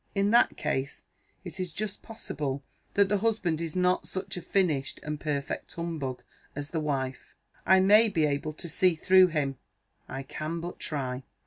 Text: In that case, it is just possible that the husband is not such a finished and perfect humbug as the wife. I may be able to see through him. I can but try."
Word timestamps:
In 0.15 0.31
that 0.31 0.57
case, 0.57 1.05
it 1.43 1.59
is 1.59 1.71
just 1.71 2.01
possible 2.01 2.63
that 2.95 3.07
the 3.07 3.19
husband 3.19 3.61
is 3.61 3.75
not 3.75 4.07
such 4.07 4.35
a 4.35 4.41
finished 4.41 4.99
and 5.03 5.19
perfect 5.19 5.75
humbug 5.75 6.23
as 6.55 6.71
the 6.71 6.79
wife. 6.79 7.35
I 7.67 7.81
may 7.81 8.09
be 8.09 8.25
able 8.25 8.53
to 8.53 8.67
see 8.67 8.95
through 8.95 9.27
him. 9.27 9.57
I 10.09 10.23
can 10.23 10.59
but 10.59 10.79
try." 10.79 11.21